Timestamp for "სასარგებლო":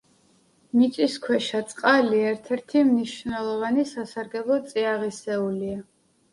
3.93-4.61